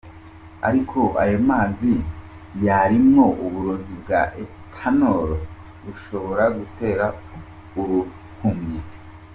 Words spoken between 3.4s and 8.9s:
uburozi bwa Ethanol bushobora gutera uruhumyi.